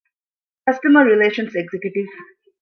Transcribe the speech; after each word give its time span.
ކަސްޓަމަރ 0.65 1.03
ރިލޭޝަންސް 1.09 1.55
އެގްޒެކެޓިވް 1.57 2.13